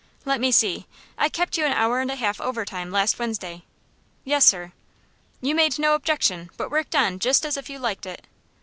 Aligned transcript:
Let 0.25 0.41
me 0.41 0.51
see 0.51 0.87
I 1.15 1.29
kept 1.29 1.59
you 1.59 1.65
an 1.67 1.73
hour 1.73 1.99
and 1.99 2.09
a 2.09 2.15
half 2.15 2.41
overtime 2.41 2.89
last 2.89 3.19
Wednesday." 3.19 3.65
"Yes, 4.23 4.43
sir." 4.43 4.71
"You 5.41 5.53
made 5.53 5.77
no 5.77 5.93
objection, 5.93 6.49
but 6.57 6.71
worked 6.71 6.95
on 6.95 7.19
just 7.19 7.45
as 7.45 7.55
if 7.55 7.69
you 7.69 7.77
liked 7.77 8.07
it." 8.07 8.25